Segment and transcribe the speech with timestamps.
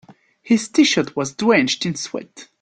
[0.41, 2.47] His t-shirt was drenched in sweat.